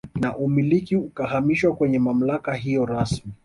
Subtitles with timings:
[0.21, 3.31] Na umiliki ukahamishiwa kwenye mamlaka hiyo rasmi